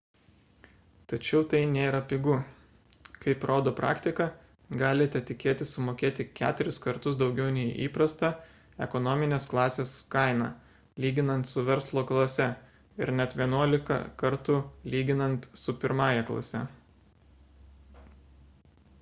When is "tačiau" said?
1.11-1.39